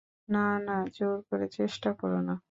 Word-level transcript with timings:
না 0.29 0.45
না, 0.59 0.77
জোর 0.97 1.17
করে 1.29 1.45
চেষ্টা 1.57 1.89
কোরো 1.93 2.19
না। 2.21 2.33